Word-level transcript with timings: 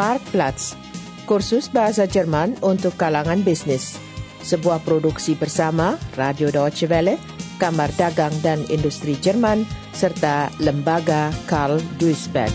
Marktplatz, 0.00 0.80
kursus 1.28 1.68
bahasa 1.68 2.08
Jerman 2.08 2.56
untuk 2.64 2.96
kalangan 2.96 3.44
bisnis. 3.44 4.00
Sebuah 4.40 4.80
produksi 4.80 5.36
bersama 5.36 6.00
Radio 6.16 6.48
Deutsche 6.48 6.88
Welle, 6.88 7.20
Kamar 7.60 7.92
Dagang 8.00 8.32
dan 8.40 8.64
Industri 8.72 9.12
Jerman, 9.20 9.68
serta 9.92 10.48
Lembaga 10.56 11.28
Karl 11.44 11.84
Duisberg. 12.00 12.48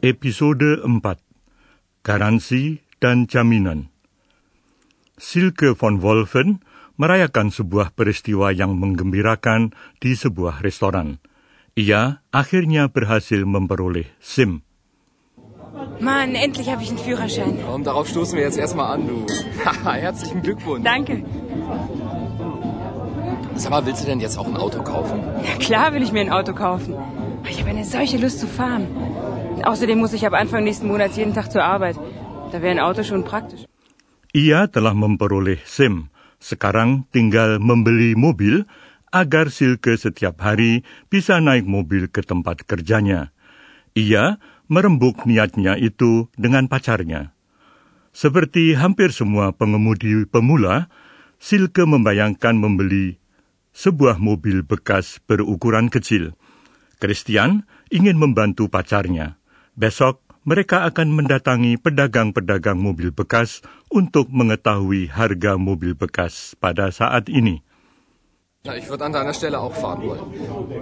Episode 0.00 0.80
4 0.88 1.04
Garansi 2.00 2.80
dan 2.96 3.28
Jaminan 3.28 3.92
Silke 5.20 5.76
von 5.76 6.00
Wolfen 6.00 6.64
merayakan 7.00 7.48
sebuah 7.48 7.96
peristiwa 7.96 8.52
yang 8.52 8.76
menggembirakan 8.76 9.72
di 10.04 10.12
sebuah 10.12 10.60
restoran. 10.60 11.16
Ia 11.72 12.20
akhirnya 12.28 12.92
berhasil 12.92 13.48
memperoleh 13.48 14.04
SIM. 14.20 14.60
Mann, 15.96 16.36
endlich 16.36 16.68
habe 16.68 16.82
ich 16.84 16.92
einen 16.92 17.00
Führerschein. 17.00 17.64
Und 17.64 17.88
darauf 17.88 18.04
stoßen 18.04 18.36
wir 18.36 18.44
jetzt 18.44 18.60
erstmal 18.60 18.92
an, 18.92 19.08
du. 19.08 19.24
Herzlichen 20.06 20.42
Glückwunsch. 20.44 20.84
Danke. 20.84 21.24
Sag 23.56 23.70
mal, 23.70 23.86
willst 23.86 24.02
du 24.02 24.06
denn 24.06 24.20
jetzt 24.20 24.36
auch 24.36 24.48
ein 24.48 24.56
Auto 24.56 24.82
kaufen? 24.82 25.24
Na 25.24 25.56
klar 25.56 25.94
will 25.94 26.02
ich 26.02 26.12
mir 26.12 26.20
ein 26.20 26.32
Auto 26.32 26.52
kaufen. 26.52 26.92
Ich 27.48 27.60
habe 27.60 27.70
eine 27.70 27.84
solche 27.84 28.18
Lust 28.18 28.40
zu 28.40 28.46
fahren. 28.46 28.84
Außerdem 29.64 29.98
muss 29.98 30.12
ich 30.12 30.26
ab 30.26 30.34
Anfang 30.34 30.64
nächsten 30.64 30.88
Monats 30.88 31.16
jeden 31.16 31.32
Tag 31.32 31.48
zur 31.52 31.64
Arbeit. 31.64 31.96
Da 32.52 32.60
wäre 32.60 32.72
ein 32.76 32.80
Auto 32.80 33.04
schon 33.04 33.24
praktisch. 33.24 33.64
Ia 34.34 34.66
telah 34.66 34.92
memperoleh 34.92 35.58
SIM. 35.64 36.10
Sekarang 36.40 37.04
tinggal 37.12 37.60
membeli 37.60 38.16
mobil 38.16 38.64
agar 39.12 39.52
Silke 39.52 39.94
setiap 40.00 40.40
hari 40.40 40.82
bisa 41.12 41.36
naik 41.38 41.68
mobil 41.68 42.08
ke 42.08 42.24
tempat 42.24 42.64
kerjanya. 42.64 43.36
Ia 43.92 44.40
merembuk 44.70 45.28
niatnya 45.28 45.76
itu 45.76 46.32
dengan 46.38 46.66
pacarnya. 46.70 47.36
Seperti 48.10 48.74
hampir 48.74 49.14
semua 49.14 49.52
pengemudi 49.54 50.26
pemula, 50.26 50.88
Silke 51.36 51.84
membayangkan 51.86 52.58
membeli 52.58 53.20
sebuah 53.70 54.18
mobil 54.18 54.66
bekas 54.66 55.22
berukuran 55.28 55.92
kecil. 55.92 56.34
Christian 56.98 57.66
ingin 57.88 58.18
membantu 58.18 58.66
pacarnya. 58.66 59.38
Besok 59.78 60.20
mereka 60.50 60.82
akan 60.82 61.14
mendatangi 61.14 61.78
pedagang-pedagang 61.78 62.74
mobil 62.74 63.14
bekas 63.14 63.62
untuk 63.86 64.34
mengetahui 64.34 65.06
harga 65.06 65.54
mobil 65.54 65.94
bekas 65.94 66.58
pada 66.58 66.90
saat 66.90 67.30
ini. 67.30 67.62
Na, 68.66 68.74
ich 68.74 68.90
würde 68.90 69.06
an 69.06 69.14
deiner 69.14 69.32
Stelle 69.32 69.62
auch 69.62 69.72
fahren 69.72 70.02
wollen. 70.02 70.26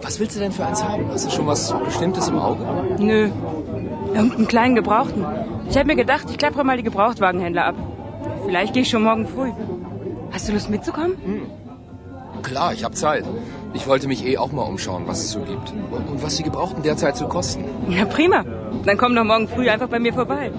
Was 0.00 0.16
willst 0.18 0.34
du 0.34 0.40
denn 0.40 0.56
für 0.56 0.64
eins 0.64 0.82
haben? 0.82 1.04
Hast 1.12 1.28
du 1.28 1.30
schon 1.30 1.46
was 1.46 1.68
Bestimmtes 1.84 2.32
im 2.32 2.40
Auge? 2.40 2.64
Nö, 2.96 3.28
irgendeinen 4.16 4.48
kleinen 4.48 4.74
Gebrauchten. 4.74 5.22
Ich 5.68 5.76
habe 5.76 5.86
mir 5.86 6.00
gedacht, 6.00 6.26
ich 6.32 6.38
klappere 6.38 6.64
mal 6.64 6.80
die 6.80 6.88
Gebrauchtwagenhändler 6.88 7.66
ab. 7.66 7.76
Vielleicht 8.48 8.72
gehe 8.72 8.82
ich 8.82 8.90
schon 8.90 9.04
morgen 9.04 9.28
früh. 9.28 9.52
Hast 10.32 10.48
du 10.48 10.56
Lust 10.56 10.72
mitzukommen? 10.72 11.14
Hm. 11.22 11.44
Klar, 12.42 12.72
ich 12.72 12.82
habe 12.82 12.94
Zeit. 12.94 13.24
Ich 13.74 13.86
wollte 13.86 14.08
mich 14.08 14.24
eh 14.24 14.38
auch 14.38 14.52
mal 14.52 14.62
umschauen, 14.62 15.04
was 15.06 15.20
es 15.20 15.30
so 15.30 15.40
gibt. 15.40 15.72
Und 16.10 16.22
was 16.22 16.36
die 16.36 16.42
Gebrauchten 16.42 16.82
derzeit 16.82 17.16
so 17.16 17.28
kosten. 17.28 17.64
Ja, 17.88 18.04
prima. 18.04 18.44
Dann 18.84 18.96
komm 18.96 19.14
doch 19.14 19.24
morgen 19.24 19.48
früh 19.48 19.68
einfach 19.68 19.88
bei 19.88 19.98
mir 19.98 20.12
vorbei. 20.12 20.50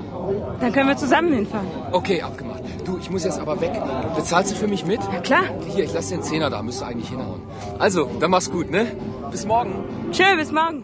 Dann 0.60 0.72
können 0.72 0.88
wir 0.88 0.98
zusammen 0.98 1.34
hinfahren. 1.34 1.68
Okay, 1.92 2.22
abgemacht. 2.22 2.64
Du, 2.86 2.98
ich 2.98 3.10
muss 3.10 3.24
jetzt 3.24 3.40
aber 3.40 3.60
weg. 3.62 3.74
Bezahlst 4.16 4.52
du 4.52 4.56
für 4.56 4.68
mich 4.68 4.86
mit? 4.86 5.02
Ja, 5.14 5.20
klar. 5.20 5.46
Hier, 5.68 5.84
ich 5.84 5.94
lasse 5.94 6.14
den 6.16 6.24
Zehner 6.24 6.50
da. 6.50 6.62
Müsste 6.62 6.86
eigentlich 6.86 7.10
hinhauen. 7.10 7.42
Also, 7.78 8.10
dann 8.20 8.32
mach's 8.32 8.50
gut, 8.50 8.70
ne? 8.72 8.88
Bis 9.32 9.46
morgen. 9.46 9.74
Tschö, 10.12 10.38
bis 10.38 10.52
morgen. 10.52 10.84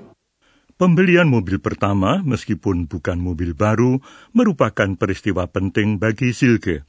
Pembelian 0.76 1.32
mobil 1.32 1.56
pertama, 1.56 2.20
meskipun 2.20 2.92
bukan 2.92 3.24
mobil 3.24 3.56
baru, 3.56 4.04
merupakan 4.36 5.00
peristiwa 5.00 5.48
penting 5.48 6.04
bagi 6.04 6.36
Silke. 6.36 6.84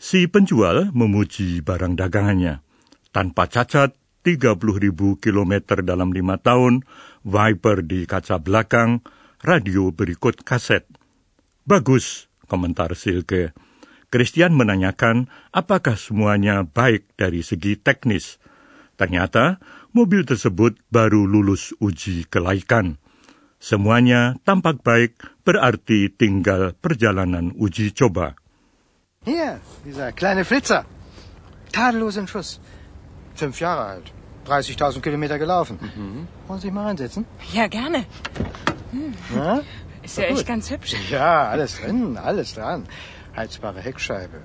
Si 0.00 0.24
penjual 0.24 0.88
memuji 0.96 1.60
barang 1.60 2.00
dagangannya. 2.00 2.64
Tanpa 3.12 3.44
cacat, 3.44 3.92
30.000 4.20 5.20
kilometer 5.20 5.80
dalam 5.80 6.12
lima 6.12 6.36
tahun, 6.36 6.84
Viper 7.24 7.84
di 7.84 8.04
kaca 8.04 8.40
belakang, 8.40 9.00
radio 9.40 9.88
berikut 9.92 10.44
kaset. 10.44 10.84
Bagus, 11.64 12.28
komentar 12.48 12.92
Silke. 12.96 13.52
Christian 14.10 14.58
menanyakan 14.58 15.30
apakah 15.54 15.94
semuanya 15.94 16.66
baik 16.66 17.14
dari 17.14 17.46
segi 17.46 17.78
teknis. 17.78 18.42
Ternyata 18.98 19.62
mobil 19.94 20.26
tersebut 20.26 20.76
baru 20.90 21.24
lulus 21.24 21.72
uji 21.78 22.26
kelaikan. 22.26 22.98
Semuanya 23.60 24.34
tampak 24.42 24.82
baik, 24.82 25.20
berarti 25.44 26.10
tinggal 26.10 26.72
perjalanan 26.74 27.52
uji 27.54 27.92
coba. 27.92 28.34
Hier, 29.20 29.60
dieser 29.84 30.16
kleine 30.16 30.48
Flitzer. 30.48 30.88
Tadellosen 31.70 32.26
Schuss. 32.26 32.58
Fünf 33.34 33.60
Jahre 33.60 33.84
alt. 33.84 34.12
30.000 34.46 35.00
Kilometer 35.00 35.38
gelaufen. 35.38 35.78
Mhm. 35.80 36.28
Wollen 36.46 36.60
Sie 36.60 36.66
sich 36.66 36.74
mal 36.74 36.86
reinsetzen? 36.86 37.26
Ja, 37.52 37.66
gerne. 37.66 38.04
Hm. 38.90 39.14
Ja? 39.34 39.60
Ist 40.02 40.18
ja 40.18 40.24
echt 40.24 40.46
ganz 40.46 40.70
hübsch. 40.70 40.94
Ja, 41.10 41.48
alles 41.48 41.78
drin, 41.78 42.16
alles 42.16 42.54
dran. 42.54 42.86
Heizbare 43.36 43.80
Heckscheibe, 43.80 44.38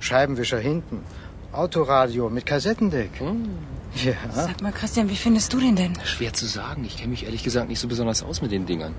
Scheibenwischer 0.00 0.58
hinten, 0.58 1.04
Autoradio 1.52 2.30
mit 2.30 2.46
Kassettendeck. 2.46 3.20
Hm. 3.20 3.58
Ja. 4.02 4.12
Sag 4.32 4.60
mal, 4.60 4.72
Christian, 4.72 5.08
wie 5.08 5.16
findest 5.16 5.52
du 5.52 5.60
den 5.60 5.76
denn? 5.76 5.96
Schwer 6.04 6.32
zu 6.32 6.46
sagen. 6.46 6.84
Ich 6.84 6.96
kenne 6.96 7.08
mich 7.08 7.24
ehrlich 7.24 7.44
gesagt 7.44 7.68
nicht 7.68 7.78
so 7.78 7.86
besonders 7.86 8.22
aus 8.22 8.42
mit 8.42 8.50
den 8.50 8.66
Dingern. 8.66 8.94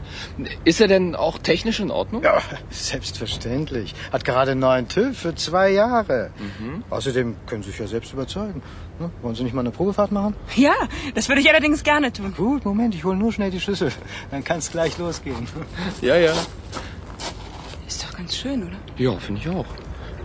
Ist 0.63 0.79
er 0.79 0.87
denn 0.87 1.15
auch 1.15 1.37
technisch 1.37 1.79
in 1.79 1.91
Ordnung? 1.91 2.23
Ja, 2.23 2.41
selbstverständlich. 2.69 3.93
Hat 4.11 4.23
gerade 4.23 4.51
einen 4.51 4.61
neuen 4.61 4.87
TÜV 4.87 5.17
für 5.17 5.35
zwei 5.35 5.71
Jahre. 5.71 6.31
Mhm. 6.59 6.83
Außerdem 6.89 7.35
können 7.45 7.63
Sie 7.63 7.71
sich 7.71 7.79
ja 7.79 7.87
selbst 7.87 8.13
überzeugen. 8.13 8.61
Ne? 8.99 9.11
Wollen 9.21 9.35
Sie 9.35 9.43
nicht 9.43 9.53
mal 9.53 9.61
eine 9.61 9.71
Probefahrt 9.71 10.11
machen? 10.11 10.35
Ja, 10.55 10.73
das 11.13 11.27
würde 11.27 11.41
ich 11.41 11.49
allerdings 11.49 11.83
gerne 11.83 12.13
tun. 12.13 12.33
Gut, 12.35 12.63
Moment, 12.63 12.95
ich 12.95 13.03
hole 13.03 13.17
nur 13.17 13.33
schnell 13.33 13.51
die 13.51 13.59
Schlüssel. 13.59 13.91
Dann 14.31 14.43
kann 14.43 14.59
es 14.59 14.71
gleich 14.71 14.97
losgehen. 14.97 15.47
Ja, 16.01 16.15
ja. 16.15 16.33
Ist 17.85 18.03
doch 18.03 18.15
ganz 18.15 18.35
schön, 18.35 18.63
oder? 18.65 18.77
Ja, 18.97 19.17
finde 19.17 19.41
ich 19.41 19.49
auch. 19.49 19.65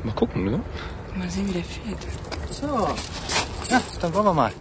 Mal 0.05 0.15
gucken, 0.15 0.45
ne? 0.45 0.61
Mal 1.17 1.29
sehen, 1.29 1.49
wie 1.49 1.53
der 1.55 1.65
fährt. 1.65 2.07
So, 2.51 2.89
ja, 3.71 3.79
dann 4.03 4.11
wollen 4.15 4.27
wir 4.27 4.35
mal. 4.35 4.55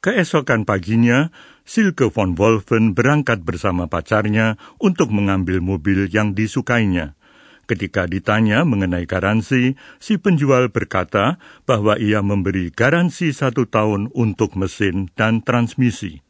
Keesokan 0.00 0.64
paginya, 0.64 1.34
Silke 1.66 2.08
von 2.14 2.38
Wolfen 2.38 2.94
berangkat 2.94 3.42
bersama 3.42 3.90
pacarnya 3.90 4.54
untuk 4.78 5.10
mengambil 5.10 5.58
mobil 5.58 6.06
yang 6.06 6.32
disukainya. 6.32 7.18
Ketika 7.66 8.06
ditanya 8.06 8.62
mengenai 8.62 9.10
garansi, 9.10 9.74
si 9.98 10.14
penjual 10.22 10.70
berkata 10.70 11.42
bahwa 11.66 11.98
ia 11.98 12.22
memberi 12.22 12.70
garansi 12.70 13.34
satu 13.34 13.66
tahun 13.66 14.14
untuk 14.14 14.54
mesin 14.54 15.10
dan 15.18 15.42
transmisi. 15.42 16.22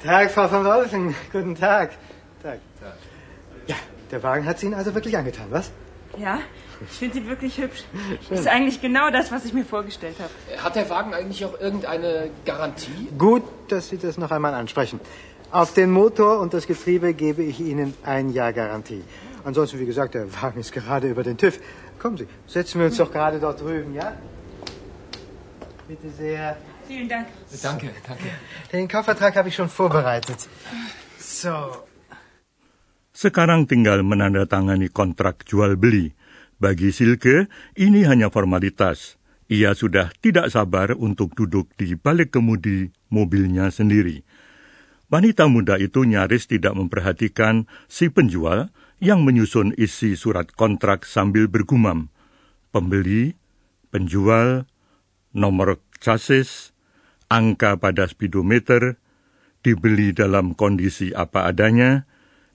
Tag, 0.00 0.32
Frau 0.32 0.48
von 0.48 0.64
Wolfen. 0.64 1.12
Guten 1.28 1.52
Tag. 1.52 1.92
Tag. 2.40 2.64
Ja, 3.68 3.76
der 4.08 4.24
Wagen 4.24 4.48
hat 4.48 4.56
Sie 4.56 4.72
Ihnen 4.72 4.80
also 4.80 4.96
wirklich 4.96 5.20
angetan, 5.20 5.52
was? 5.52 5.68
Ja, 6.16 6.40
ich 6.80 6.98
finde 6.98 7.14
sie 7.14 7.26
wirklich 7.26 7.58
hübsch. 7.58 7.84
Schön. 8.28 8.38
Ist 8.38 8.48
eigentlich 8.48 8.80
genau 8.80 9.10
das, 9.10 9.32
was 9.32 9.44
ich 9.44 9.52
mir 9.52 9.64
vorgestellt 9.64 10.16
habe. 10.18 10.62
Hat 10.62 10.76
der 10.76 10.88
Wagen 10.90 11.14
eigentlich 11.14 11.44
auch 11.44 11.58
irgendeine 11.60 12.30
Garantie? 12.44 13.08
Gut, 13.16 13.42
dass 13.68 13.88
Sie 13.88 13.98
das 13.98 14.18
noch 14.18 14.30
einmal 14.30 14.54
ansprechen. 14.54 15.00
Auf 15.50 15.74
den 15.74 15.90
Motor 15.90 16.40
und 16.40 16.52
das 16.54 16.66
Getriebe 16.66 17.14
gebe 17.14 17.42
ich 17.42 17.60
Ihnen 17.60 17.94
ein 18.04 18.30
Jahr 18.30 18.52
Garantie. 18.52 19.02
Ansonsten, 19.44 19.78
wie 19.78 19.86
gesagt, 19.86 20.14
der 20.14 20.26
Wagen 20.42 20.60
ist 20.60 20.72
gerade 20.72 21.08
über 21.08 21.22
den 21.22 21.36
TÜV. 21.36 21.60
Kommen 21.98 22.16
Sie, 22.16 22.26
setzen 22.46 22.80
wir 22.80 22.86
uns 22.86 22.96
doch 22.96 23.12
gerade 23.12 23.38
dort 23.38 23.60
drüben, 23.60 23.94
ja? 23.94 24.12
Bitte 25.86 26.10
sehr. 26.10 26.56
Vielen 26.88 27.08
Dank. 27.08 27.28
Danke, 27.62 27.90
danke. 28.06 28.24
Den 28.72 28.88
Kaufvertrag 28.88 29.36
habe 29.36 29.48
ich 29.48 29.54
schon 29.54 29.68
vorbereitet. 29.68 30.48
So. 31.18 31.86
Sekarang 33.12 33.66
tinggal 33.66 34.02
menandatangani 34.02 34.88
kontrak 34.88 35.44
jual 35.46 35.76
beli. 35.76 36.12
Bagi 36.56 36.88
Silke, 36.88 37.52
ini 37.76 38.08
hanya 38.08 38.32
formalitas. 38.32 39.20
Ia 39.52 39.76
sudah 39.76 40.08
tidak 40.24 40.48
sabar 40.48 40.96
untuk 40.96 41.36
duduk 41.36 41.68
di 41.76 41.94
balik 41.94 42.32
kemudi 42.32 42.90
mobilnya 43.12 43.68
sendiri. 43.68 44.24
Wanita 45.12 45.46
muda 45.46 45.76
itu 45.78 46.02
nyaris 46.02 46.48
tidak 46.48 46.74
memperhatikan 46.74 47.68
si 47.86 48.08
penjual 48.10 48.74
yang 48.98 49.22
menyusun 49.22 49.76
isi 49.76 50.16
surat 50.16 50.48
kontrak 50.50 51.04
sambil 51.04 51.46
bergumam. 51.46 52.08
Pembeli, 52.72 53.36
penjual, 53.92 54.64
nomor 55.36 55.78
chassis, 56.00 56.72
angka 57.28 57.76
pada 57.76 58.08
speedometer, 58.08 58.96
dibeli 59.60 60.16
dalam 60.16 60.56
kondisi 60.56 61.12
apa 61.12 61.46
adanya, 61.46 62.08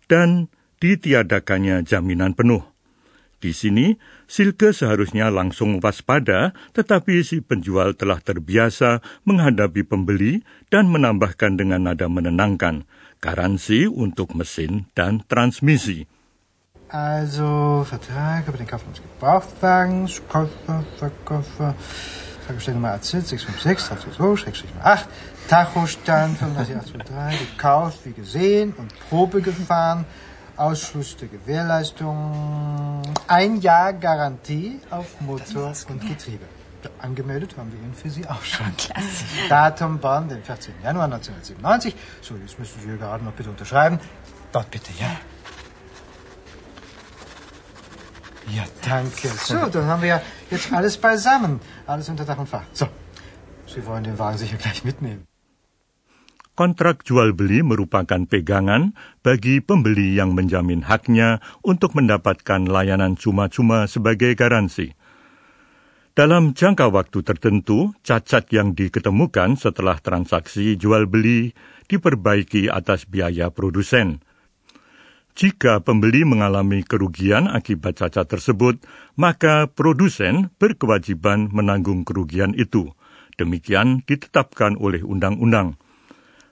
dan 0.09 0.49
ditiadakannya 0.81 1.85
jaminan 1.85 2.33
penuh. 2.33 2.70
Di 3.41 3.57
sini, 3.57 3.97
Silke 4.29 4.69
seharusnya 4.69 5.33
langsung 5.33 5.81
waspada, 5.81 6.53
tetapi 6.77 7.25
si 7.25 7.41
penjual 7.41 7.97
telah 7.97 8.21
terbiasa 8.21 9.01
menghadapi 9.25 9.81
pembeli 9.81 10.45
dan 10.69 10.93
menambahkan 10.93 11.57
dengan 11.57 11.89
nada 11.89 12.05
menenangkan, 12.05 12.85
garansi 13.17 13.89
untuk 13.89 14.37
mesin 14.37 14.85
dan 14.93 15.25
transmisi. 15.25 16.05
Also, 16.93 17.81
Vertrag 17.89 18.45
über 18.45 18.61
den 18.61 18.67
Kauf 18.67 18.85
eines 18.85 19.01
Gebrauchtwagens, 19.01 20.21
Käufer, 20.29 20.85
Verkäufer, 21.01 21.73
Tagesstellnummer 22.45 22.93
AZ 22.93 23.09
656 23.09 24.69
8 24.83 25.07
Tachostand 25.47 26.37
35823, 26.37 27.39
gekauft, 27.39 27.99
wie 28.05 28.13
gesehen 28.13 28.73
und 28.77 28.93
Probe 29.09 29.41
gefahren, 29.41 30.05
Ausschluss 30.57 31.17
der 31.17 31.29
Gewährleistung, 31.29 33.01
ein 33.31 33.61
Jahr 33.61 33.93
Garantie 33.93 34.81
auf 34.89 35.21
Motor 35.21 35.73
und 35.87 36.05
Getriebe. 36.05 36.45
Angemeldet 36.99 37.55
haben 37.57 37.71
wir 37.71 37.79
ihn 37.79 37.93
für 37.93 38.09
Sie 38.09 38.27
auch 38.27 38.43
schon. 38.43 38.75
Klasse. 38.75 39.23
Datum 39.47 39.99
Bonn, 39.99 40.27
den 40.27 40.43
14. 40.43 40.73
Januar 40.83 41.05
1997. 41.05 41.95
So, 42.21 42.35
jetzt 42.35 42.59
müssen 42.59 42.81
Sie 42.81 42.87
hier 42.87 42.97
gerade 42.97 43.23
noch 43.23 43.31
bitte 43.31 43.49
unterschreiben. 43.49 43.99
Dort 44.51 44.69
bitte, 44.69 44.91
ja. 44.99 45.11
Ja, 48.53 48.63
danke. 48.83 49.29
So, 49.29 49.67
dann 49.67 49.85
haben 49.85 50.01
wir 50.01 50.09
ja 50.09 50.21
jetzt 50.49 50.73
alles 50.73 50.97
beisammen. 50.97 51.61
Alles 51.87 52.09
unter 52.09 52.25
Dach 52.25 52.37
und 52.37 52.49
Fach. 52.49 52.63
So, 52.73 52.87
Sie 53.65 53.85
wollen 53.85 54.03
den 54.03 54.19
Wagen 54.19 54.37
sicher 54.37 54.57
gleich 54.57 54.83
mitnehmen. 54.83 55.25
Kontrak 56.61 57.01
jual 57.01 57.33
beli 57.33 57.65
merupakan 57.65 58.21
pegangan 58.29 58.93
bagi 59.25 59.65
pembeli 59.65 60.13
yang 60.13 60.37
menjamin 60.37 60.85
haknya 60.85 61.41
untuk 61.65 61.97
mendapatkan 61.97 62.69
layanan 62.69 63.17
cuma-cuma 63.17 63.89
sebagai 63.89 64.37
garansi. 64.37 64.93
Dalam 66.13 66.53
jangka 66.53 66.93
waktu 66.93 67.25
tertentu, 67.25 67.97
cacat 68.05 68.45
yang 68.53 68.77
diketemukan 68.77 69.57
setelah 69.57 69.97
transaksi 69.97 70.77
jual 70.77 71.09
beli 71.09 71.57
diperbaiki 71.89 72.69
atas 72.69 73.09
biaya 73.09 73.49
produsen. 73.49 74.21
Jika 75.33 75.81
pembeli 75.81 76.29
mengalami 76.29 76.85
kerugian 76.85 77.49
akibat 77.49 78.05
cacat 78.05 78.29
tersebut, 78.29 78.77
maka 79.17 79.65
produsen 79.65 80.53
berkewajiban 80.61 81.49
menanggung 81.49 82.05
kerugian 82.05 82.53
itu. 82.53 82.93
Demikian 83.41 84.05
ditetapkan 84.05 84.77
oleh 84.77 85.01
undang-undang 85.01 85.80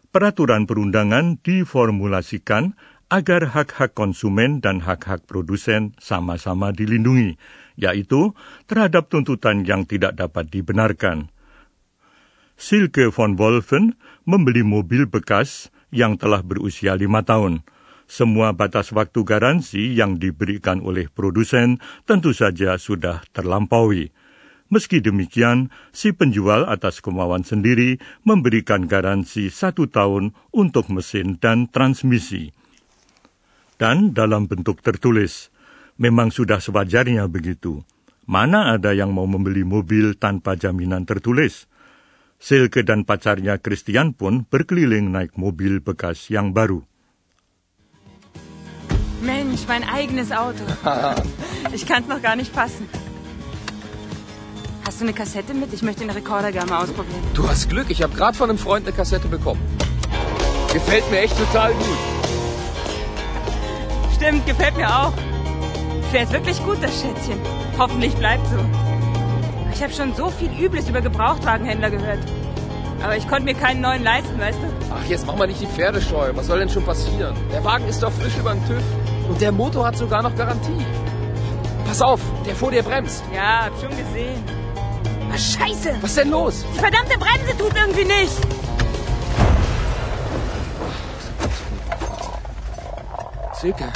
peraturan 0.10 0.66
perundangan 0.66 1.42
diformulasikan 1.42 2.78
agar 3.10 3.58
hak-hak 3.58 3.98
konsumen 3.98 4.62
dan 4.62 4.86
hak-hak 4.86 5.26
produsen 5.26 5.98
sama-sama 5.98 6.70
dilindungi, 6.70 7.42
yaitu 7.74 8.38
terhadap 8.70 9.10
tuntutan 9.10 9.66
yang 9.66 9.90
tidak 9.90 10.14
dapat 10.14 10.46
dibenarkan. 10.54 11.34
Silke 12.60 13.10
von 13.10 13.34
Wolfen 13.40 13.98
membeli 14.30 14.62
mobil 14.62 15.10
bekas 15.10 15.74
yang 15.90 16.22
telah 16.22 16.46
berusia 16.46 16.94
lima 16.94 17.26
tahun. 17.26 17.66
Semua 18.10 18.54
batas 18.58 18.90
waktu 18.90 19.22
garansi 19.22 19.94
yang 19.94 20.18
diberikan 20.18 20.82
oleh 20.82 21.10
produsen 21.10 21.78
tentu 22.10 22.34
saja 22.34 22.78
sudah 22.78 23.22
terlampaui. 23.34 24.10
Meski 24.70 25.02
demikian, 25.02 25.74
si 25.90 26.14
penjual 26.14 26.70
atas 26.70 27.02
kemauan 27.02 27.42
sendiri 27.42 27.98
memberikan 28.22 28.86
garansi 28.86 29.50
satu 29.50 29.90
tahun 29.90 30.38
untuk 30.54 30.94
mesin 30.94 31.42
dan 31.42 31.66
transmisi. 31.66 32.54
Dan 33.82 34.14
dalam 34.14 34.46
bentuk 34.46 34.86
tertulis, 34.86 35.50
memang 35.98 36.30
sudah 36.30 36.62
sewajarnya 36.62 37.26
begitu. 37.26 37.82
Mana 38.30 38.78
ada 38.78 38.94
yang 38.94 39.10
mau 39.10 39.26
membeli 39.26 39.66
mobil 39.66 40.14
tanpa 40.14 40.54
jaminan 40.54 41.02
tertulis? 41.02 41.66
Silke 42.38 42.86
dan 42.86 43.10
pacarnya 43.10 43.58
Christian 43.58 44.14
pun 44.14 44.46
berkeliling 44.46 45.10
naik 45.10 45.34
mobil 45.34 45.82
bekas 45.82 46.30
yang 46.30 46.54
baru. 46.54 46.86
Mensch, 49.26 49.66
mein 49.66 49.82
eigenes 49.82 50.30
Auto. 50.30 50.62
Ich 51.76 51.84
kann's 51.84 52.08
noch 52.08 52.24
gar 52.24 52.40
nicht 52.40 52.56
fassen. 52.56 52.88
Hast 54.90 55.02
du 55.02 55.06
eine 55.06 55.14
Kassette 55.14 55.54
mit? 55.54 55.72
Ich 55.72 55.84
möchte 55.84 56.02
den 56.02 56.10
Rekorder 56.10 56.52
gerne 56.52 56.72
mal 56.72 56.82
ausprobieren. 56.82 57.22
Du 57.36 57.48
hast 57.48 57.70
Glück, 57.70 57.92
ich 57.92 58.02
habe 58.02 58.16
gerade 58.16 58.36
von 58.36 58.50
einem 58.50 58.58
Freund 58.58 58.88
eine 58.88 58.96
Kassette 58.96 59.28
bekommen. 59.28 59.62
Gefällt 60.74 61.08
mir 61.12 61.20
echt 61.20 61.38
total 61.38 61.74
gut. 61.74 61.86
Stimmt, 64.16 64.48
gefällt 64.48 64.76
mir 64.78 64.90
auch. 64.90 65.14
Fährt 66.12 66.32
wirklich 66.32 66.58
gut, 66.66 66.78
das 66.82 66.90
Schätzchen. 67.00 67.40
Hoffentlich 67.78 68.16
bleibt 68.16 68.48
so. 68.48 68.58
Ich 69.72 69.84
habe 69.84 69.94
schon 69.94 70.16
so 70.16 70.32
viel 70.32 70.50
Übles 70.60 70.90
über 70.90 71.02
Gebrauchtwagenhändler 71.02 71.92
gehört. 71.92 72.26
Aber 73.04 73.16
ich 73.16 73.28
konnte 73.28 73.44
mir 73.44 73.54
keinen 73.54 73.82
neuen 73.82 74.04
leisten, 74.04 74.40
weißt 74.40 74.58
du? 74.58 74.86
Ach, 74.92 75.08
jetzt 75.08 75.28
mach 75.28 75.36
mal 75.36 75.46
nicht 75.46 75.62
die 75.62 75.68
Pferde 75.68 76.02
scheu. 76.02 76.32
Was 76.34 76.48
soll 76.48 76.58
denn 76.58 76.70
schon 76.70 76.84
passieren? 76.84 77.36
Der 77.54 77.64
Wagen 77.64 77.88
ist 77.88 78.02
doch 78.02 78.12
frisch 78.12 78.36
über 78.40 78.56
den 78.56 78.66
TÜV. 78.66 78.82
Und 79.30 79.40
der 79.40 79.52
Motor 79.52 79.86
hat 79.86 79.98
sogar 79.98 80.24
noch 80.24 80.36
Garantie. 80.36 80.84
Pass 81.86 82.02
auf, 82.02 82.22
der 82.48 82.56
vor 82.56 82.72
dir 82.72 82.82
bremst. 82.82 83.24
Ja, 83.36 83.66
hab 83.66 83.80
schon 83.80 83.92
gesehen. 83.92 84.44
Scheiße! 85.40 85.98
Was 86.02 86.12
ist 86.12 86.18
denn 86.18 86.32
los? 86.32 86.66
Die 86.76 86.80
verdammte 86.80 87.18
Bremse 87.18 87.58
tut 87.58 87.76
irgendwie 87.76 88.06
nicht! 88.06 88.40
Silke, 93.62 93.92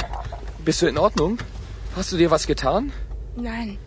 bist 0.64 0.82
du 0.82 0.86
in 0.86 0.98
Ordnung? 0.98 1.38
Hast 1.96 2.12
du 2.12 2.16
dir 2.16 2.30
was 2.30 2.46
getan? 2.46 2.92
Nein. 3.36 3.78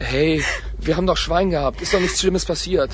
Hey, 0.00 0.44
wir 0.78 0.96
haben 0.96 1.06
doch 1.06 1.16
Schwein 1.16 1.50
gehabt. 1.50 1.80
Ist 1.80 1.94
doch 1.94 2.00
nichts 2.00 2.20
Schlimmes 2.20 2.44
passiert. 2.44 2.90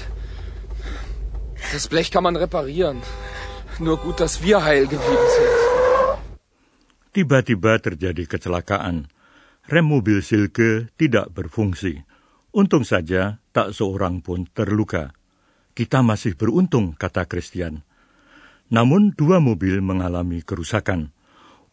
Das 1.72 1.88
Blech 1.88 2.10
kann 2.10 2.22
man 2.22 2.36
reparieren. 2.36 3.02
Nur 3.78 3.96
gut, 3.98 4.20
dass 4.20 4.42
wir 4.42 4.64
heil 4.64 4.86
geblieben 4.86 5.28
sind. 5.36 5.54
Tiba-tiba 7.14 7.78
terjadi 7.78 8.26
kecelakaan. 8.26 9.08
Rem 9.68 9.84
mobil 9.84 10.24
Silke 10.24 10.88
tidak 10.96 11.36
berfungsi. 11.36 12.00
Untung 12.56 12.88
saja 12.88 13.44
tak 13.52 13.76
seorang 13.76 14.24
pun 14.24 14.48
terluka. 14.48 15.12
Kita 15.76 16.00
masih 16.00 16.40
beruntung, 16.40 16.96
kata 16.96 17.28
Christian. 17.28 17.84
Namun 18.72 19.12
dua 19.12 19.44
mobil 19.44 19.84
mengalami 19.84 20.40
kerusakan. 20.40 21.12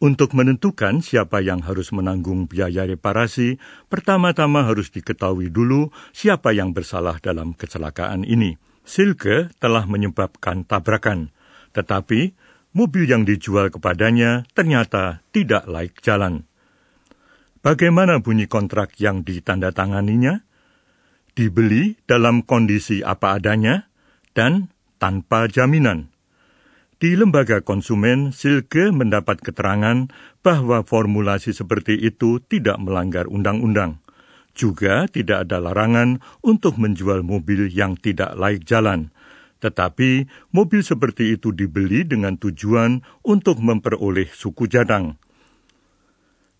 Untuk 0.04 0.36
menentukan 0.36 1.00
siapa 1.00 1.40
yang 1.40 1.64
harus 1.64 1.96
menanggung 1.96 2.52
biaya 2.52 2.84
reparasi, 2.84 3.64
pertama-tama 3.88 4.68
harus 4.68 4.92
diketahui 4.92 5.48
dulu 5.48 5.88
siapa 6.12 6.52
yang 6.52 6.76
bersalah 6.76 7.24
dalam 7.24 7.56
kecelakaan 7.56 8.28
ini. 8.28 8.60
Silke 8.84 9.56
telah 9.64 9.88
menyebabkan 9.88 10.68
tabrakan, 10.68 11.32
tetapi 11.72 12.36
mobil 12.76 13.08
yang 13.08 13.24
dijual 13.24 13.72
kepadanya 13.72 14.44
ternyata 14.52 15.24
tidak 15.32 15.64
laik 15.72 16.04
jalan. 16.04 16.44
Bagaimana 17.66 18.22
bunyi 18.22 18.46
kontrak 18.46 18.94
yang 19.02 19.26
ditandatanganinya? 19.26 20.46
Dibeli 21.34 21.98
dalam 22.06 22.46
kondisi 22.46 23.02
apa 23.02 23.42
adanya 23.42 23.90
dan 24.38 24.70
tanpa 25.02 25.50
jaminan. 25.50 26.14
Di 27.02 27.18
lembaga 27.18 27.66
konsumen, 27.66 28.30
Silke 28.38 28.94
mendapat 28.94 29.42
keterangan 29.42 30.14
bahwa 30.46 30.86
formulasi 30.86 31.58
seperti 31.58 31.98
itu 32.06 32.38
tidak 32.38 32.78
melanggar 32.78 33.26
undang-undang. 33.26 33.98
Juga 34.54 35.10
tidak 35.10 35.50
ada 35.50 35.58
larangan 35.58 36.22
untuk 36.46 36.78
menjual 36.78 37.26
mobil 37.26 37.66
yang 37.74 37.98
tidak 37.98 38.38
laik 38.38 38.62
jalan. 38.62 39.10
Tetapi 39.66 40.30
mobil 40.54 40.86
seperti 40.86 41.34
itu 41.34 41.50
dibeli 41.50 42.06
dengan 42.06 42.38
tujuan 42.38 43.02
untuk 43.26 43.58
memperoleh 43.58 44.30
suku 44.30 44.70
jadang. 44.70 45.18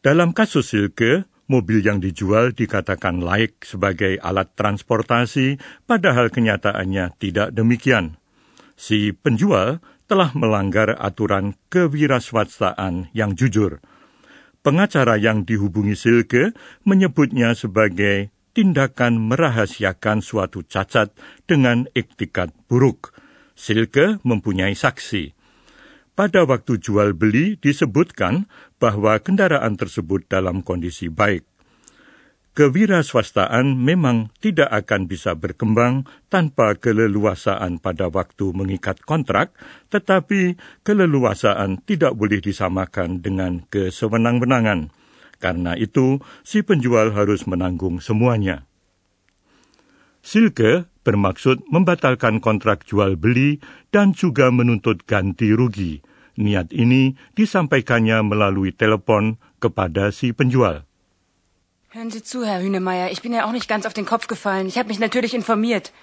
Dalam 0.06 0.38
kasus 0.38 0.70
Silke, 0.70 1.26
mobil 1.50 1.82
yang 1.82 1.98
dijual 1.98 2.54
dikatakan 2.54 3.26
laik 3.26 3.66
sebagai 3.66 4.22
alat 4.22 4.54
transportasi, 4.54 5.58
padahal 5.90 6.30
kenyataannya 6.30 7.18
tidak 7.18 7.50
demikian. 7.58 8.22
Si 8.78 9.18
penjual 9.18 9.82
telah 10.06 10.30
melanggar 10.38 10.94
aturan 10.94 11.58
kewiraswastaan 11.74 13.10
yang 13.18 13.34
jujur. 13.34 13.82
Pengacara 14.62 15.18
yang 15.18 15.42
dihubungi 15.42 15.98
Silke 15.98 16.54
menyebutnya 16.86 17.58
sebagai 17.58 18.30
tindakan 18.54 19.18
merahasiakan 19.18 20.22
suatu 20.22 20.62
cacat 20.62 21.18
dengan 21.50 21.90
iktikat 21.98 22.54
buruk. 22.70 23.10
Silke 23.58 24.22
mempunyai 24.22 24.78
saksi. 24.78 25.35
Pada 26.16 26.48
waktu 26.48 26.80
jual 26.80 27.12
beli 27.12 27.60
disebutkan 27.60 28.48
bahwa 28.80 29.20
kendaraan 29.20 29.76
tersebut 29.76 30.24
dalam 30.32 30.64
kondisi 30.64 31.12
baik. 31.12 31.44
Kewirausahaan 32.56 33.68
memang 33.76 34.32
tidak 34.40 34.72
akan 34.72 35.12
bisa 35.12 35.36
berkembang 35.36 36.08
tanpa 36.32 36.80
keleluasaan 36.80 37.84
pada 37.84 38.08
waktu 38.08 38.56
mengikat 38.56 39.04
kontrak, 39.04 39.52
tetapi 39.92 40.56
keleluasaan 40.88 41.84
tidak 41.84 42.16
boleh 42.16 42.40
disamakan 42.40 43.20
dengan 43.20 43.68
kesewenang-wenangan. 43.68 44.96
Karena 45.44 45.76
itu, 45.76 46.24
si 46.48 46.64
penjual 46.64 47.12
harus 47.12 47.44
menanggung 47.44 48.00
semuanya. 48.00 48.64
Silke 50.24 50.88
bermaksud 51.06 51.70
membatalkan 51.70 52.42
kontrak 52.42 52.90
jual 52.90 53.14
beli 53.14 53.62
dan 53.94 54.18
juga 54.18 54.50
menuntut 54.50 55.06
ganti 55.06 55.54
rugi. 55.54 56.02
Niat 56.36 56.74
ini 56.76 57.16
disampaikannya 57.38 58.26
melalui 58.26 58.76
telepon 58.76 59.40
kepada 59.62 60.12
si 60.12 60.34
penjual. 60.36 60.84
Hören 61.96 62.12
Sie 62.12 62.28
zu, 62.28 62.44
Herr 62.44 62.60
Hünemeyer. 62.60 63.14
Ich 63.16 63.22
bin 63.22 63.32
ja 63.32 63.48
auch 63.48 63.56
nicht 63.56 63.72
ganz 63.72 63.86
auf 63.86 63.96
den 63.96 64.04
Kopf 64.04 64.28
gefallen. 64.28 64.68
Ich 64.68 64.76
habe 64.76 64.90
mich 64.90 65.00
natürlich 65.00 65.32
informiert. 65.32 65.94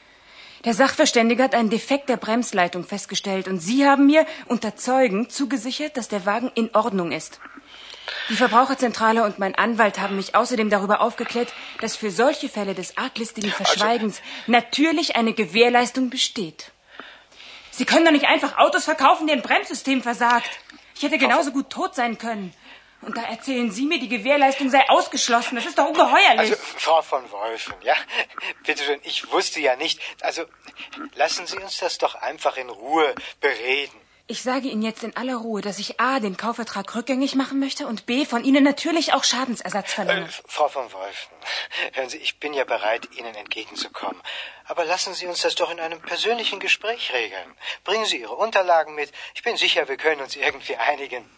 Der 0.64 0.72
Sachverständige 0.72 1.42
hat 1.42 1.54
einen 1.54 1.68
Defekt 1.68 2.08
der 2.08 2.16
Bremsleitung 2.16 2.84
festgestellt 2.84 3.48
und 3.48 3.58
Sie 3.60 3.84
haben 3.84 4.06
mir 4.06 4.24
unter 4.46 4.76
Zeugen 4.76 5.28
zugesichert, 5.28 5.98
dass 5.98 6.08
der 6.08 6.24
Wagen 6.24 6.50
in 6.54 6.70
Ordnung 6.72 7.12
ist. 7.12 7.40
Die 8.28 8.36
Verbraucherzentrale 8.36 9.24
und 9.24 9.38
mein 9.38 9.54
Anwalt 9.54 9.98
haben 9.98 10.16
mich 10.16 10.34
außerdem 10.34 10.70
darüber 10.70 11.00
aufgeklärt, 11.00 11.52
dass 11.80 11.96
für 11.96 12.10
solche 12.10 12.48
Fälle 12.48 12.74
des 12.74 12.96
arglistigen 12.96 13.52
also 13.52 13.64
Verschweigens 13.64 14.22
natürlich 14.46 15.16
eine 15.16 15.32
Gewährleistung 15.32 16.10
besteht. 16.10 16.72
Sie 17.70 17.84
können 17.84 18.04
doch 18.04 18.12
nicht 18.12 18.26
einfach 18.26 18.58
Autos 18.58 18.84
verkaufen, 18.84 19.26
deren 19.26 19.42
Bremssystem 19.42 20.02
versagt. 20.02 20.50
Ich 20.94 21.02
hätte 21.02 21.18
genauso 21.18 21.52
gut 21.52 21.70
tot 21.70 21.94
sein 21.94 22.18
können. 22.18 22.54
Und 23.00 23.16
da 23.16 23.22
erzählen 23.22 23.70
Sie 23.72 23.86
mir, 23.86 23.98
die 23.98 24.08
Gewährleistung 24.08 24.70
sei 24.70 24.88
ausgeschlossen. 24.88 25.56
Das 25.56 25.66
ist 25.66 25.76
doch 25.76 25.88
ungeheuerlich. 25.88 26.52
Also, 26.52 26.54
Frau 26.54 27.02
von 27.02 27.28
Wolfen, 27.32 27.74
ja, 27.82 27.96
bitte 28.64 28.84
schön, 28.84 29.00
ich 29.02 29.30
wusste 29.32 29.60
ja 29.60 29.74
nicht. 29.74 30.00
Also, 30.20 30.44
lassen 31.14 31.46
Sie 31.46 31.58
uns 31.58 31.78
das 31.78 31.98
doch 31.98 32.14
einfach 32.14 32.56
in 32.56 32.70
Ruhe 32.70 33.12
bereden. 33.40 34.01
Ich 34.32 34.42
sage 34.42 34.68
Ihnen 34.68 34.80
jetzt 34.80 35.04
in 35.04 35.14
aller 35.14 35.36
Ruhe, 35.36 35.60
dass 35.60 35.78
ich 35.78 36.00
A, 36.00 36.18
den 36.18 36.38
Kaufvertrag 36.38 36.94
rückgängig 36.94 37.34
machen 37.34 37.60
möchte 37.60 37.86
und 37.86 38.06
B, 38.06 38.24
von 38.24 38.44
Ihnen 38.44 38.64
natürlich 38.64 39.12
auch 39.12 39.24
Schadensersatz 39.24 39.92
verlange. 39.92 40.24
Äh, 40.24 40.28
Frau 40.46 40.68
von 40.68 40.90
Wolfen, 40.90 41.36
hören 41.92 42.08
Sie, 42.08 42.16
ich 42.16 42.40
bin 42.40 42.54
ja 42.54 42.64
bereit, 42.64 43.10
Ihnen 43.14 43.34
entgegenzukommen. 43.34 44.18
Aber 44.64 44.86
lassen 44.86 45.12
Sie 45.12 45.26
uns 45.26 45.42
das 45.42 45.54
doch 45.54 45.70
in 45.70 45.78
einem 45.80 46.00
persönlichen 46.00 46.60
Gespräch 46.60 47.12
regeln. 47.12 47.54
Bringen 47.84 48.06
Sie 48.06 48.22
Ihre 48.22 48.34
Unterlagen 48.34 48.94
mit. 48.94 49.12
Ich 49.34 49.42
bin 49.42 49.58
sicher, 49.58 49.86
wir 49.86 49.98
können 49.98 50.22
uns 50.22 50.34
irgendwie 50.34 50.76
einigen. 50.76 51.28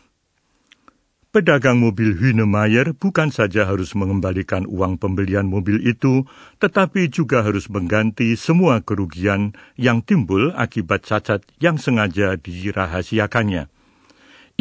Pedagang 1.34 1.82
mobil 1.82 2.14
Hünemeyer 2.14 2.94
bukan 2.94 3.34
saja 3.34 3.66
harus 3.66 3.98
mengembalikan 3.98 4.70
uang 4.70 5.02
pembelian 5.02 5.50
mobil 5.50 5.82
itu, 5.82 6.22
tetapi 6.62 7.10
juga 7.10 7.42
harus 7.42 7.66
mengganti 7.66 8.38
semua 8.38 8.86
kerugian 8.86 9.50
yang 9.74 9.98
timbul 9.98 10.54
akibat 10.54 11.02
cacat 11.02 11.42
yang 11.58 11.74
sengaja 11.74 12.38
dirahasiakannya. 12.38 13.66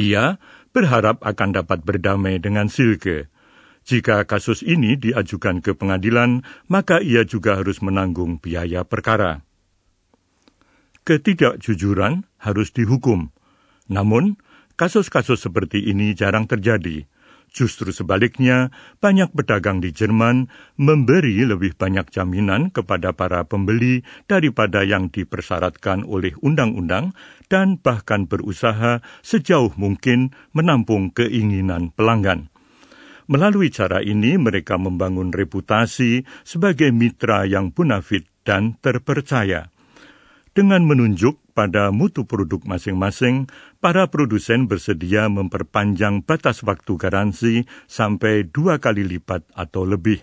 Ia 0.01 0.41
berharap 0.73 1.21
akan 1.21 1.61
dapat 1.61 1.85
berdamai 1.85 2.41
dengan 2.41 2.73
Silke. 2.73 3.29
Jika 3.85 4.25
kasus 4.25 4.65
ini 4.65 4.97
diajukan 4.97 5.61
ke 5.61 5.77
pengadilan, 5.77 6.41
maka 6.73 7.05
ia 7.05 7.21
juga 7.21 7.53
harus 7.53 7.85
menanggung 7.85 8.41
biaya 8.41 8.81
perkara. 8.81 9.45
Ketidakjujuran 11.05 12.25
harus 12.41 12.73
dihukum. 12.73 13.29
Namun, 13.85 14.41
Kasus-kasus 14.73 15.45
seperti 15.45 15.85
ini 15.85 16.17
jarang 16.17 16.49
terjadi. 16.49 17.05
Justru 17.53 17.93
sebaliknya, 17.93 18.73
banyak 18.97 19.29
pedagang 19.37 19.77
di 19.77 19.93
Jerman 19.93 20.49
memberi 20.73 21.45
lebih 21.45 21.77
banyak 21.77 22.09
jaminan 22.09 22.73
kepada 22.73 23.13
para 23.13 23.45
pembeli 23.45 24.01
daripada 24.25 24.81
yang 24.81 25.13
dipersyaratkan 25.13 26.01
oleh 26.01 26.33
undang-undang 26.41 27.13
dan 27.53 27.77
bahkan 27.77 28.25
berusaha 28.25 29.05
sejauh 29.21 29.77
mungkin 29.77 30.33
menampung 30.57 31.13
keinginan 31.13 31.93
pelanggan. 31.93 32.49
Melalui 33.29 33.69
cara 33.69 34.01
ini, 34.01 34.41
mereka 34.41 34.81
membangun 34.81 35.29
reputasi 35.29 36.25
sebagai 36.41 36.89
mitra 36.89 37.45
yang 37.45 37.69
punafit 37.69 38.25
dan 38.41 38.81
terpercaya. 38.81 39.72
Dengan 40.53 40.86
menunjuk 40.86 41.41
pada 41.57 41.89
mutu 41.89 42.29
produk 42.29 42.62
masing-masing, 42.62 43.50
para 43.81 44.05
produsen 44.05 44.69
bersedia 44.69 45.25
memperpanjang 45.25 46.22
batas 46.22 46.62
waktu 46.62 46.93
garansi 46.93 47.65
sampai 47.89 48.45
dua 48.45 48.77
kali 48.77 49.01
lipat 49.01 49.50
atau 49.57 49.81
lebih. 49.81 50.22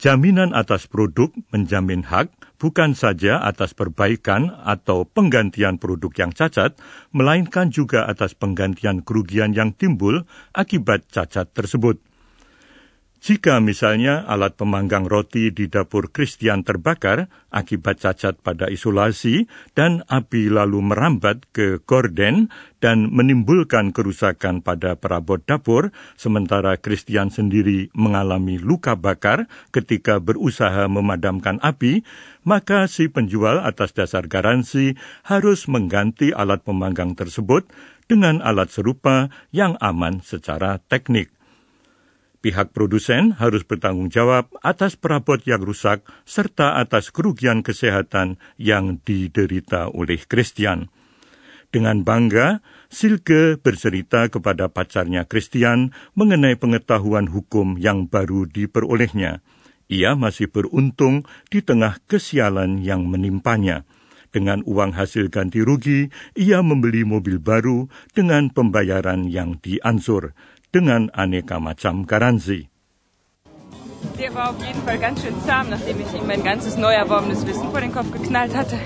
Jaminan 0.00 0.56
atas 0.56 0.88
produk 0.88 1.28
menjamin 1.52 2.08
hak 2.08 2.32
bukan 2.56 2.96
saja 2.96 3.44
atas 3.44 3.76
perbaikan 3.76 4.56
atau 4.64 5.04
penggantian 5.04 5.76
produk 5.76 6.12
yang 6.16 6.32
cacat, 6.32 6.72
melainkan 7.12 7.68
juga 7.68 8.08
atas 8.08 8.32
penggantian 8.32 9.04
kerugian 9.04 9.52
yang 9.52 9.76
timbul 9.76 10.24
akibat 10.56 11.04
cacat 11.12 11.52
tersebut. 11.52 12.00
Jika 13.26 13.58
misalnya 13.58 14.22
alat 14.22 14.54
pemanggang 14.54 15.02
roti 15.02 15.50
di 15.50 15.66
dapur 15.66 16.14
Kristian 16.14 16.62
terbakar 16.62 17.26
akibat 17.50 17.98
cacat 17.98 18.38
pada 18.38 18.70
isolasi 18.70 19.50
dan 19.74 20.06
api 20.06 20.46
lalu 20.46 20.78
merambat 20.78 21.42
ke 21.50 21.82
gorden 21.82 22.54
dan 22.78 23.10
menimbulkan 23.10 23.90
kerusakan 23.90 24.62
pada 24.62 24.94
perabot 24.94 25.42
dapur, 25.42 25.90
sementara 26.14 26.78
Kristian 26.78 27.34
sendiri 27.34 27.90
mengalami 27.98 28.62
luka 28.62 28.94
bakar 28.94 29.50
ketika 29.74 30.22
berusaha 30.22 30.86
memadamkan 30.86 31.58
api, 31.66 32.06
maka 32.46 32.86
si 32.86 33.10
penjual 33.10 33.58
atas 33.58 33.90
dasar 33.90 34.30
garansi 34.30 34.94
harus 35.26 35.66
mengganti 35.66 36.30
alat 36.30 36.62
pemanggang 36.62 37.18
tersebut 37.18 37.66
dengan 38.06 38.38
alat 38.38 38.70
serupa 38.70 39.34
yang 39.50 39.74
aman 39.82 40.22
secara 40.22 40.78
teknik. 40.86 41.35
Pihak 42.44 42.76
produsen 42.76 43.32
harus 43.40 43.64
bertanggung 43.64 44.12
jawab 44.12 44.52
atas 44.60 44.94
perabot 44.94 45.40
yang 45.42 45.64
rusak 45.64 46.04
serta 46.28 46.76
atas 46.76 47.08
kerugian 47.08 47.64
kesehatan 47.64 48.36
yang 48.60 49.00
diderita 49.02 49.88
oleh 49.88 50.20
Christian. 50.20 50.92
Dengan 51.72 52.06
bangga, 52.06 52.62
Silke 52.86 53.58
bercerita 53.58 54.30
kepada 54.30 54.70
pacarnya 54.70 55.26
Christian 55.26 55.90
mengenai 56.14 56.54
pengetahuan 56.54 57.26
hukum 57.26 57.74
yang 57.76 58.06
baru 58.06 58.46
diperolehnya. 58.46 59.42
Ia 59.90 60.14
masih 60.14 60.50
beruntung 60.50 61.26
di 61.50 61.62
tengah 61.62 61.98
kesialan 62.06 62.82
yang 62.82 63.06
menimpanya. 63.06 63.86
Dengan 64.34 64.60
uang 64.66 64.92
hasil 64.92 65.32
ganti 65.32 65.62
rugi, 65.62 66.12
ia 66.36 66.60
membeli 66.60 67.06
mobil 67.06 67.40
baru 67.40 67.88
dengan 68.12 68.50
pembayaran 68.52 69.30
yang 69.30 69.56
diansur 69.62 70.36
dengan 70.76 71.08
aneka 71.08 71.56
macam 71.56 72.04
Garansi. 72.04 72.68
Der 74.20 74.34
war 74.34 74.50
auf 74.50 74.60
jeden 74.60 74.82
Fall 74.84 74.98
ganz 74.98 75.22
schön 75.22 75.34
zahm, 75.46 75.70
nachdem 75.70 76.00
ich 76.00 76.12
ihm 76.12 76.26
mein 76.26 76.44
ganzes 76.44 76.76
neu 76.76 76.92
erworbenes 76.92 77.46
Wissen 77.46 77.70
vor 77.70 77.80
den 77.80 77.92
Kopf 77.92 78.12
geknallt 78.12 78.54
hatte. 78.54 78.76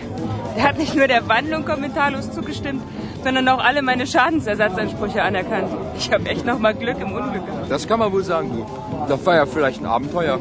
Er 0.57 0.63
hat 0.69 0.79
nicht 0.79 0.95
nur 0.95 1.09
der 1.09 1.27
Wandlung 1.29 1.65
kommentarlos 1.65 2.31
zugestimmt, 2.31 2.83
sondern 3.25 3.49
auch 3.49 3.59
alle 3.59 3.83
meine 3.83 4.07
Schadensersatzansprüche 4.07 5.21
anerkannt. 5.23 5.69
Ich 5.97 6.13
habe 6.13 6.27
echt 6.27 6.47
noch 6.47 6.61
mal 6.61 6.75
Glück 6.75 7.01
im 7.01 7.13
Unglück 7.13 7.45
gehabt. 7.45 7.71
Das 7.71 7.89
kann 7.89 7.99
man 7.99 8.13
wohl 8.13 8.23
sagen, 8.23 8.51
du. 8.55 8.67
Das 9.09 9.27
war 9.27 9.35
ja 9.35 9.47
vielleicht 9.47 9.81
ein 9.81 9.87
Abenteuer. 9.87 10.39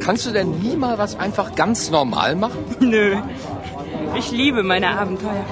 Kannst 0.00 0.26
du 0.26 0.30
denn 0.30 0.50
nie 0.60 0.76
mal 0.76 0.98
was 0.98 1.18
einfach 1.18 1.54
ganz 1.56 1.90
normal 1.90 2.36
machen? 2.36 2.64
Nö. 2.80 3.16
Ich 4.16 4.30
liebe 4.30 4.62
meine 4.62 4.90
Abenteuer. 4.98 5.44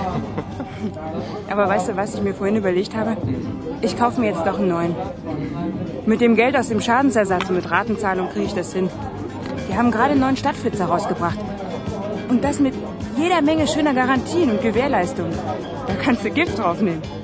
Aber 1.50 1.68
weißt 1.68 1.88
du, 1.88 1.96
was 1.96 2.14
ich 2.14 2.22
mir 2.22 2.34
vorhin 2.34 2.56
überlegt 2.56 2.94
habe? 2.94 3.16
Ich 3.82 3.96
kaufe 3.98 4.20
mir 4.20 4.28
jetzt 4.28 4.46
doch 4.46 4.58
einen 4.58 4.68
neuen. 4.68 4.94
Mit 6.06 6.20
dem 6.20 6.36
Geld 6.36 6.56
aus 6.56 6.68
dem 6.68 6.80
Schadensersatz 6.80 7.48
und 7.48 7.56
mit 7.56 7.70
Ratenzahlung 7.70 8.28
kriege 8.28 8.46
ich 8.46 8.54
das 8.54 8.72
hin. 8.72 8.90
Die 9.68 9.76
haben 9.76 9.90
gerade 9.90 10.12
einen 10.12 10.20
neuen 10.20 10.36
Stadtflitzer 10.36 10.84
rausgebracht. 10.86 11.38
Und 12.28 12.44
das 12.44 12.60
mit 12.60 12.74
jeder 13.16 13.40
Menge 13.40 13.66
schöner 13.66 13.94
Garantien 13.94 14.50
und 14.50 14.62
Gewährleistungen. 14.62 15.32
Da 15.86 15.94
kannst 15.94 16.24
du 16.24 16.30
Gift 16.30 16.58
draufnehmen. 16.58 17.19